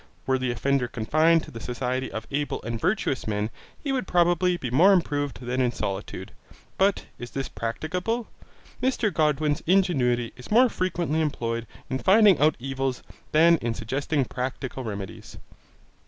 Were 0.25 0.39
the 0.39 0.49
offender 0.49 0.87
confined 0.87 1.43
to 1.43 1.51
the 1.51 1.59
society 1.59 2.11
of 2.11 2.25
able 2.31 2.59
and 2.63 2.81
virtuous 2.81 3.27
men 3.27 3.51
he 3.77 3.91
would 3.91 4.07
probably 4.07 4.57
be 4.57 4.71
more 4.71 4.93
improved 4.93 5.41
than 5.41 5.61
in 5.61 5.71
solitude. 5.71 6.31
But 6.79 7.05
is 7.19 7.29
this 7.29 7.47
practicable? 7.47 8.25
Mr 8.81 9.13
Godwin's 9.13 9.61
ingenuity 9.67 10.33
is 10.35 10.49
more 10.49 10.69
frequently 10.69 11.21
employed 11.21 11.67
in 11.87 11.99
finding 11.99 12.39
out 12.39 12.55
evils 12.57 13.03
than 13.31 13.57
in 13.57 13.75
suggesting 13.75 14.25
practical 14.25 14.83
remedies. 14.83 15.37